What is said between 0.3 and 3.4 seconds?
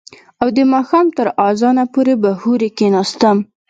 او د ماښام تر اذانه پورې به هورې کښېناستم.